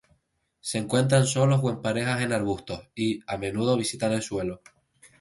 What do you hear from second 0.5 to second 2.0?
Se encuentran solos o en